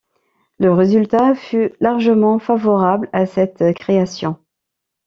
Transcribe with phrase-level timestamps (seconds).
[0.57, 4.39] Le résultat fut largement favorable à cette création.